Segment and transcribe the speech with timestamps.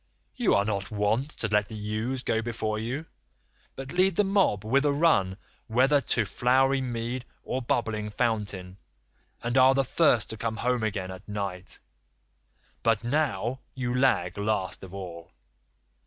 [0.35, 3.05] You are not wont to let the ewes go before you,
[3.75, 8.77] but lead the mob with a run whether to flowery mead or bubbling fountain,
[9.43, 11.77] and are the first to come home again at night;
[12.81, 15.33] but now you lag last of all.